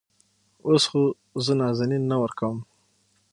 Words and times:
اوس 0.65 0.83
خو 0.89 1.01
زه 1.45 1.51
نازنين 1.59 2.03
نه 2.11 2.15
ورکوم. 2.23 2.57